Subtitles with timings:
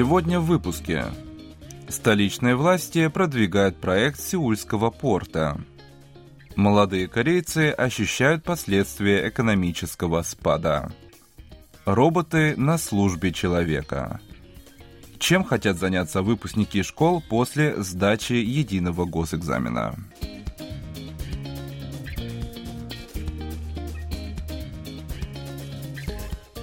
[0.00, 1.04] Сегодня в выпуске.
[1.86, 5.60] Столичные власти продвигают проект Сеульского порта.
[6.56, 10.90] Молодые корейцы ощущают последствия экономического спада.
[11.84, 14.22] Роботы на службе человека.
[15.18, 19.96] Чем хотят заняться выпускники школ после сдачи единого госэкзамена?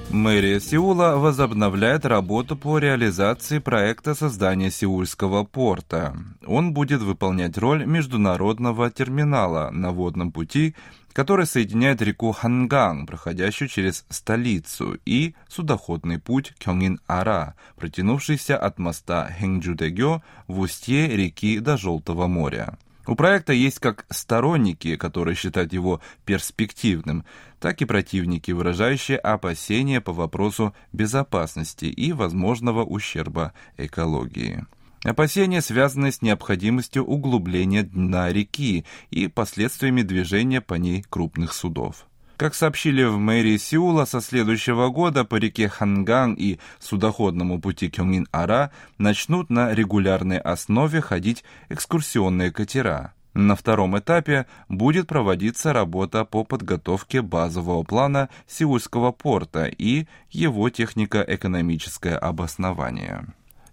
[0.09, 6.15] Мэрия Сеула возобновляет работу по реализации проекта создания Сеульского порта.
[6.45, 10.75] Он будет выполнять роль международного терминала на водном пути,
[11.11, 20.21] который соединяет реку Ханган, проходящую через столицу, и судоходный путь Кёнгин-Ара, протянувшийся от моста Хэнджудэгё
[20.47, 22.77] в устье реки до Желтого моря.
[23.07, 27.23] У проекта есть как сторонники, которые считают его перспективным,
[27.59, 34.65] так и противники, выражающие опасения по вопросу безопасности и возможного ущерба экологии.
[35.03, 42.07] Опасения связаны с необходимостью углубления дна реки и последствиями движения по ней крупных судов.
[42.37, 48.69] Как сообщили в мэрии Сеула, со следующего года по реке Ханган и судоходному пути Кёнгин-Ара
[48.99, 53.15] начнут на регулярной основе ходить экскурсионные катера.
[53.33, 62.17] На втором этапе будет проводиться работа по подготовке базового плана Сеульского порта и его технико-экономическое
[62.17, 63.25] обоснование.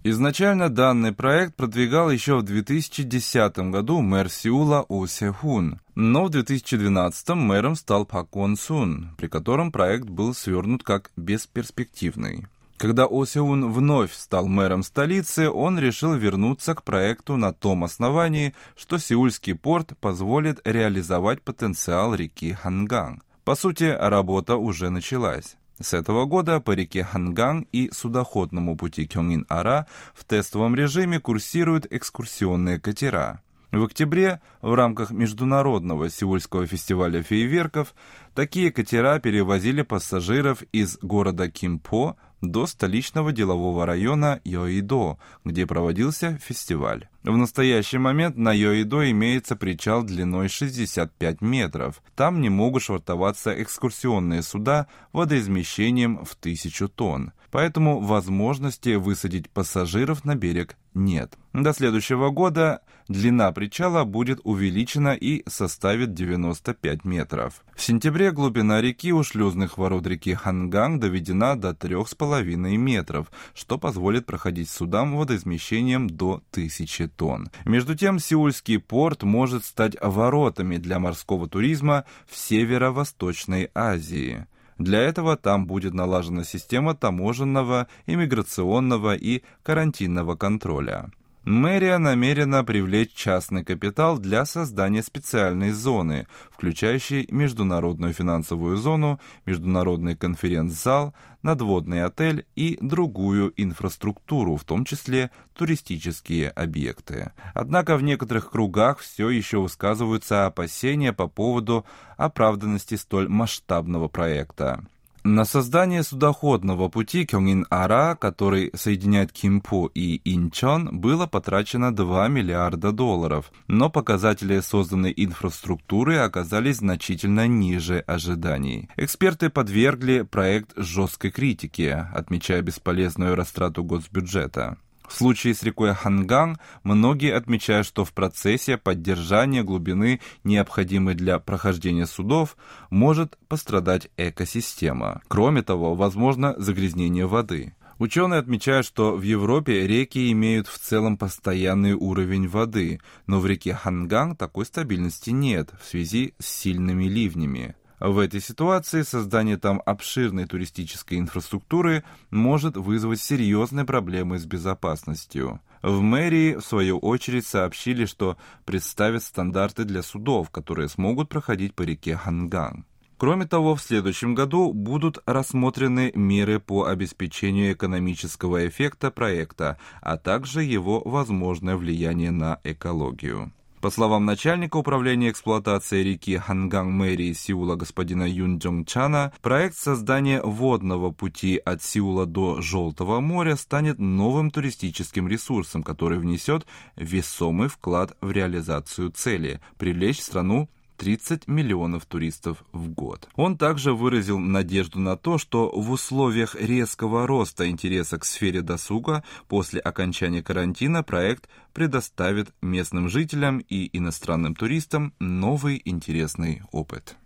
[0.07, 7.31] Изначально данный проект продвигал еще в 2010 году мэр Сеула У Сехун, но в 2012
[7.31, 12.47] мэром стал Пак Вон Сун, при котором проект был свернут как бесперспективный.
[12.77, 18.55] Когда О Сеун вновь стал мэром столицы, он решил вернуться к проекту на том основании,
[18.77, 23.23] что Сеульский порт позволит реализовать потенциал реки Ханган.
[23.45, 25.57] По сути, работа уже началась.
[25.81, 32.79] С этого года по реке Ханган и судоходному пути Кёнгин-Ара в тестовом режиме курсируют экскурсионные
[32.79, 33.41] катера.
[33.73, 37.95] В октябре в рамках Международного Сеульского фестиваля фейерверков
[38.33, 47.09] такие катера перевозили пассажиров из города Кимпо до столичного делового района Йоидо, где проводился фестиваль.
[47.25, 52.03] В настоящий момент на Йоидо имеется причал длиной 65 метров.
[52.15, 57.33] Там не могут швартоваться экскурсионные суда водоизмещением в тысячу тонн.
[57.51, 61.39] Поэтому возможности высадить пассажиров на берег нет.
[61.53, 67.65] До следующего года длина причала будет увеличена и составит 95 метров.
[67.77, 74.27] В сентябре глубина реки у шлюзных ворот реки Ханган доведена до 3,5 метров, что позволит
[74.27, 77.49] проходить судам водоизмещением до 1000 тонн.
[77.65, 84.47] Между тем, Сеульский порт может стать воротами для морского туризма в Северо-Восточной Азии.
[84.79, 91.11] Для этого там будет налажена система таможенного, иммиграционного и карантинного контроля.
[91.45, 101.13] Мэрия намерена привлечь частный капитал для создания специальной зоны, включающей международную финансовую зону, международный конференц-зал,
[101.43, 107.33] надводный отель и другую инфраструктуру, в том числе туристические объекты.
[107.53, 111.85] Однако в некоторых кругах все еще высказываются опасения по поводу
[112.17, 114.87] оправданности столь масштабного проекта.
[115.27, 123.51] На создание судоходного пути Кёнгин-Ара, который соединяет Кимпу и Инчон, было потрачено 2 миллиарда долларов,
[123.67, 128.91] но показатели созданной инфраструктуры оказались значительно ниже ожиданий.
[128.99, 134.77] Эксперты подвергли проект жесткой критике, отмечая бесполезную растрату госбюджета.
[135.09, 142.07] В случае с рекой Ханган многие отмечают, что в процессе поддержания глубины, необходимой для прохождения
[142.07, 142.57] судов,
[142.91, 145.21] может пострадать экосистема.
[145.29, 147.75] Кроме того, возможно загрязнение воды.
[147.99, 153.73] Ученые отмечают, что в Европе реки имеют в целом постоянный уровень воды, но в реке
[153.73, 157.77] Ханган такой стабильности нет в связи с сильными ливнями.
[158.01, 165.61] В этой ситуации создание там обширной туристической инфраструктуры может вызвать серьезные проблемы с безопасностью.
[165.83, 171.83] В мэрии, в свою очередь, сообщили, что представят стандарты для судов, которые смогут проходить по
[171.83, 172.85] реке Ханган.
[173.17, 180.65] Кроме того, в следующем году будут рассмотрены меры по обеспечению экономического эффекта проекта, а также
[180.65, 183.53] его возможное влияние на экологию.
[183.85, 190.41] По словам начальника управления эксплуатацией реки Ханган мэрии Сеула господина Юн Джонг Чана, проект создания
[190.41, 196.67] водного пути от Сеула до Желтого моря станет новым туристическим ресурсом, который внесет
[196.97, 203.29] весомый вклад в реализацию цели– привлечь страну 30 миллионов туристов в год.
[203.37, 209.25] Он также выразил надежду на то, что в условиях резкого роста интереса к сфере досуга
[209.49, 217.17] после окончания карантина проект предоставит местным жителям и иностранным туристам новый интересный опыт.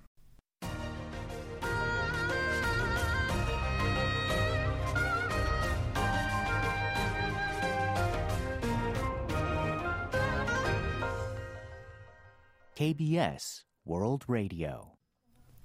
[12.78, 14.90] KBS World Radio.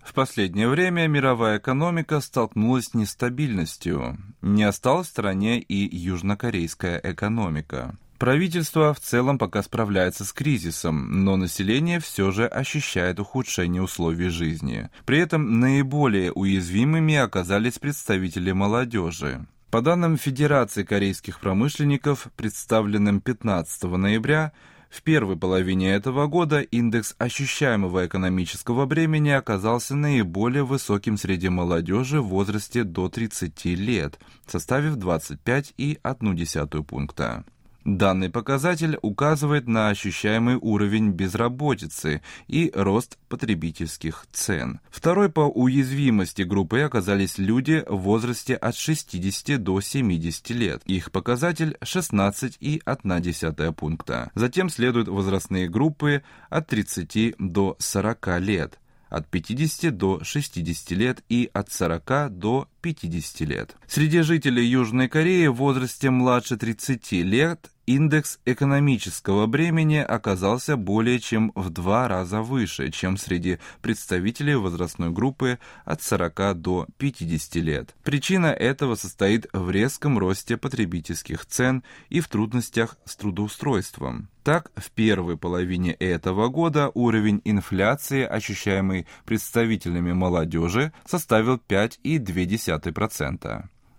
[0.03, 4.17] В последнее время мировая экономика столкнулась с нестабильностью.
[4.41, 7.95] Не осталась в стороне и южнокорейская экономика.
[8.17, 14.89] Правительство в целом пока справляется с кризисом, но население все же ощущает ухудшение условий жизни.
[15.05, 19.45] При этом наиболее уязвимыми оказались представители молодежи.
[19.69, 24.51] По данным Федерации корейских промышленников, представленным 15 ноября,
[24.93, 32.27] в первой половине этого года индекс ощущаемого экономического бремени оказался наиболее высоким среди молодежи в
[32.27, 37.43] возрасте до 30 лет, составив 25,1 пункта.
[37.85, 44.79] Данный показатель указывает на ощущаемый уровень безработицы и рост потребительских цен.
[44.89, 50.81] Второй по уязвимости группой оказались люди в возрасте от 60 до 70 лет.
[50.85, 54.31] Их показатель 16,1 пункта.
[54.33, 58.79] Затем следуют возрастные группы от 30 до 40 лет
[59.13, 63.75] от 50 до 60 лет и от 40 до 50 лет.
[63.87, 71.51] Среди жителей Южной Кореи в возрасте младше 30 лет индекс экономического бремени оказался более чем
[71.55, 77.95] в два раза выше, чем среди представителей возрастной группы от 40 до 50 лет.
[78.03, 84.29] Причина этого состоит в резком росте потребительских цен и в трудностях с трудоустройством.
[84.43, 92.72] Так, в первой половине этого года уровень инфляции, ощущаемый представителями молодежи, составил 5,2%.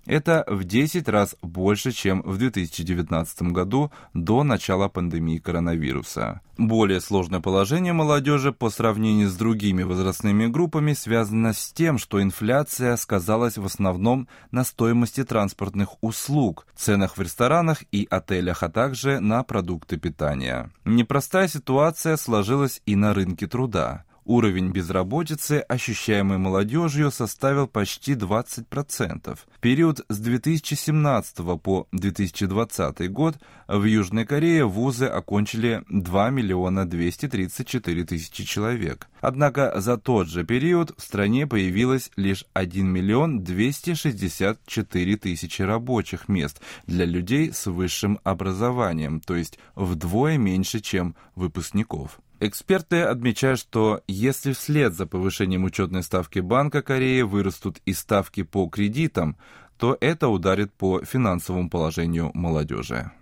[0.06, 6.42] Это в 10 раз больше, чем в 2019 году до начала пандемии коронавируса.
[6.58, 12.96] Более сложное положение молодежи по сравнению с другими возрастными группами связано с тем, что инфляция
[12.96, 19.42] сказалась в основном на стоимости транспортных услуг, ценах в ресторанах и отелях, а также на
[19.42, 20.70] продукты питания.
[20.84, 24.04] Непростая ситуация сложилась и на рынке труда.
[24.26, 29.36] Уровень безработицы, ощущаемый молодежью, составил почти 20%.
[29.36, 33.34] В период с 2017 по 2020 год
[33.68, 39.08] в Южной Корее вузы окончили 2 миллиона 234 тысячи человек.
[39.20, 46.62] Однако за тот же период в стране появилось лишь 1 миллион 264 тысячи рабочих мест
[46.86, 52.20] для людей с высшим образованием, то есть вдвое меньше, чем выпускников.
[52.40, 58.68] Эксперты отмечают, что если вслед за повышением учетной ставки Банка Кореи вырастут и ставки по
[58.68, 59.36] кредитам,
[59.78, 63.12] то это ударит по финансовому положению молодежи.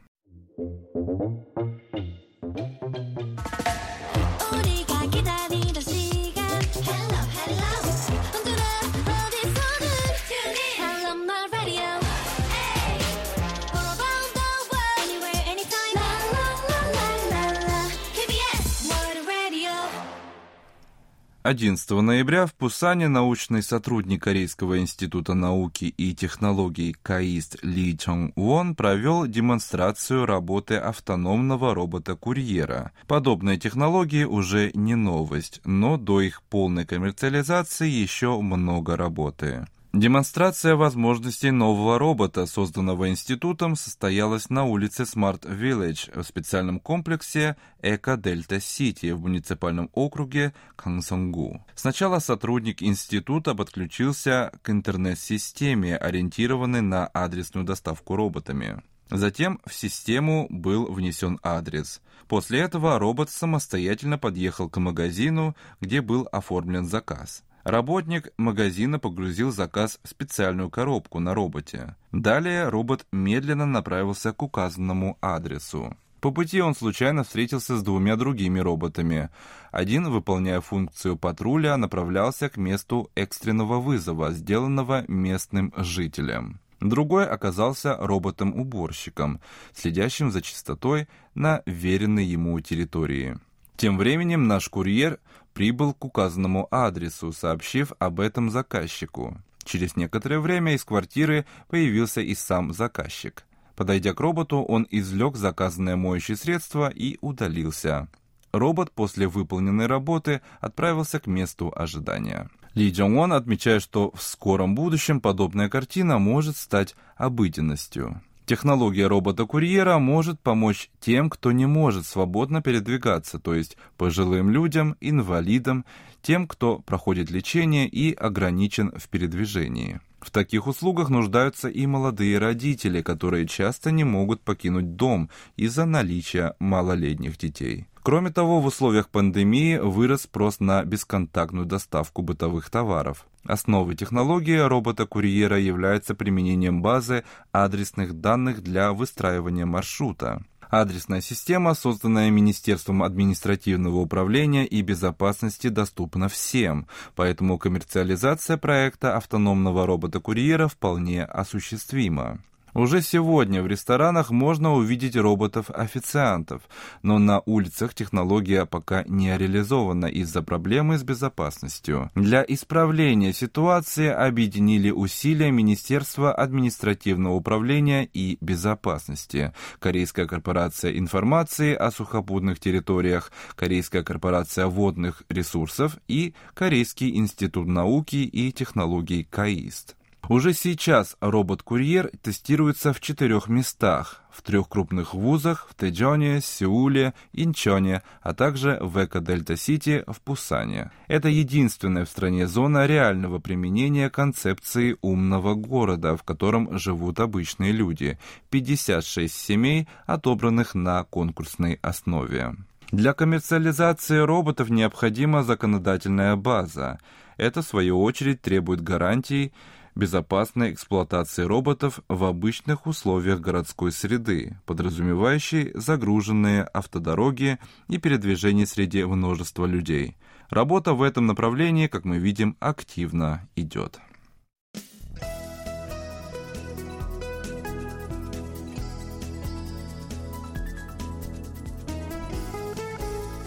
[21.42, 28.76] Одиннадцатого ноября в Пусане научный сотрудник Корейского института науки и технологий КАИСТ Ли Чонг Вон
[28.76, 32.92] провел демонстрацию работы автономного робота-курьера.
[33.08, 39.66] Подобные технологии уже не новость, но до их полной коммерциализации еще много работы.
[39.92, 48.16] Демонстрация возможностей нового робота, созданного институтом, состоялась на улице Smart Village в специальном комплексе Эко
[48.16, 51.62] Дельта Сити в муниципальном округе Кансонгу.
[51.74, 58.82] Сначала сотрудник института подключился к интернет-системе, ориентированной на адресную доставку роботами.
[59.10, 62.00] Затем в систему был внесен адрес.
[62.28, 67.42] После этого робот самостоятельно подъехал к магазину, где был оформлен заказ.
[67.64, 71.94] Работник магазина погрузил заказ в специальную коробку на роботе.
[72.10, 75.96] Далее робот медленно направился к указанному адресу.
[76.20, 79.28] По пути он случайно встретился с двумя другими роботами.
[79.72, 86.60] Один, выполняя функцию патруля, направлялся к месту экстренного вызова, сделанного местным жителем.
[86.80, 89.40] Другой оказался роботом-уборщиком,
[89.72, 93.36] следящим за чистотой на веренной ему территории.
[93.76, 95.18] Тем временем наш курьер
[95.54, 99.36] прибыл к указанному адресу, сообщив об этом заказчику.
[99.64, 103.44] Через некоторое время из квартиры появился и сам заказчик.
[103.76, 108.08] Подойдя к роботу, он извлек заказанное моющее средство и удалился.
[108.52, 112.50] Робот после выполненной работы отправился к месту ожидания.
[112.74, 118.20] Ли Джон отмечает, что в скором будущем подобная картина может стать обыденностью.
[118.52, 125.86] Технология робота-курьера может помочь тем, кто не может свободно передвигаться, то есть пожилым людям, инвалидам,
[126.20, 130.02] тем, кто проходит лечение и ограничен в передвижении.
[130.20, 136.54] В таких услугах нуждаются и молодые родители, которые часто не могут покинуть дом из-за наличия
[136.58, 137.86] малолетних детей.
[138.02, 143.26] Кроме того, в условиях пандемии вырос спрос на бесконтактную доставку бытовых товаров.
[143.44, 150.42] Основой технологии робота-курьера является применением базы адресных данных для выстраивания маршрута.
[150.68, 160.66] Адресная система, созданная Министерством административного управления и безопасности, доступна всем, поэтому коммерциализация проекта автономного робота-курьера
[160.66, 162.40] вполне осуществима.
[162.74, 166.62] Уже сегодня в ресторанах можно увидеть роботов-официантов,
[167.02, 172.10] но на улицах технология пока не реализована из-за проблемы с безопасностью.
[172.14, 182.58] Для исправления ситуации объединили усилия Министерства административного управления и безопасности, Корейская корпорация информации о сухопутных
[182.58, 189.96] территориях, Корейская корпорация водных ресурсов и Корейский институт науки и технологий КАИСТ.
[190.28, 198.02] Уже сейчас робот-курьер тестируется в четырех местах, в трех крупных вузах в Тэджоне, Сеуле, Инчоне,
[198.22, 200.92] а также в Эко-Дельта-Сити в Пусане.
[201.08, 208.16] Это единственная в стране зона реального применения концепции умного города, в котором живут обычные люди,
[208.50, 212.54] 56 семей, отобранных на конкурсной основе.
[212.92, 217.00] Для коммерциализации роботов необходима законодательная база.
[217.38, 219.52] Это, в свою очередь, требует гарантий,
[219.94, 227.58] безопасной эксплуатации роботов в обычных условиях городской среды, подразумевающей загруженные автодороги
[227.88, 230.16] и передвижение среди множества людей.
[230.50, 234.00] Работа в этом направлении, как мы видим, активно идет.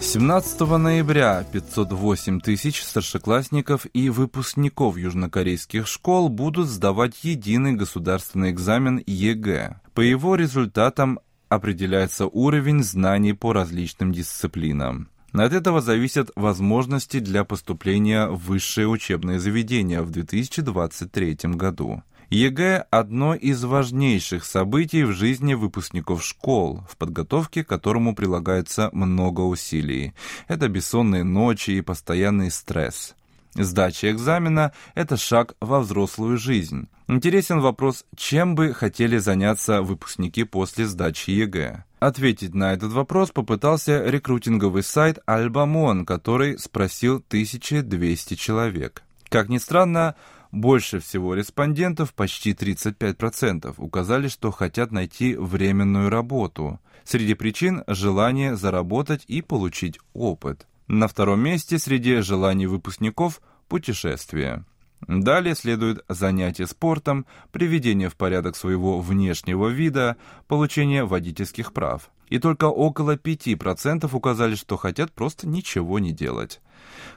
[0.06, 9.80] 17 ноября 508 тысяч старшеклассников и выпускников южнокорейских школ будут сдавать единый государственный экзамен ЕГЭ.
[9.94, 15.08] По его результатам определяется уровень знаний по различным дисциплинам.
[15.32, 22.04] От этого зависят возможности для поступления в высшее учебное заведение в 2023 году.
[22.30, 29.42] ЕГЭ– одно из важнейших событий в жизни выпускников школ, в подготовке к которому прилагается много
[29.42, 30.12] усилий.
[30.48, 33.14] Это бессонные ночи и постоянный стресс.
[33.54, 36.88] Сдача экзамена– это шаг во взрослую жизнь.
[37.08, 41.84] Интересен вопрос, чем бы хотели заняться выпускники после сдачи ЕГЭ.
[42.00, 49.04] Ответить на этот вопрос попытался рекрутинговый сайт Альбамон, который спросил 1200 человек.
[49.28, 50.14] Как ни странно,
[50.56, 56.80] больше всего респондентов, почти 35%, указали, что хотят найти временную работу.
[57.04, 60.66] Среди причин– желание заработать и получить опыт.
[60.88, 64.64] На втором месте среди желаний выпускников– путешествия.
[65.06, 70.16] Далее следует занятие спортом, приведение в порядок своего внешнего вида,
[70.48, 72.10] получение водительских прав.
[72.28, 76.60] И только около 5% указали, что хотят просто ничего не делать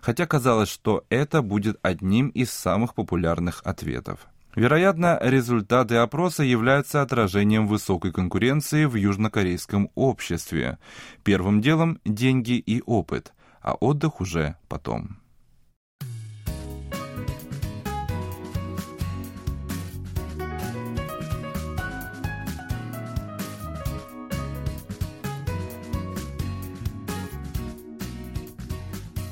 [0.02, 4.28] хотя казалось, что это будет одним из самых популярных ответов.
[4.56, 10.80] Вероятно, результаты опроса являются отражением высокой конкуренции в южнокорейском обществе.
[11.24, 15.19] Первым делом– деньги и опыт, а отдых уже потом.